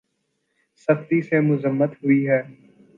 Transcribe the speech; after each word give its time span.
سختی 0.87 1.21
سے 1.21 1.39
مذمت 1.41 1.91
ہوئی 2.03 2.27
ہے 2.27 2.41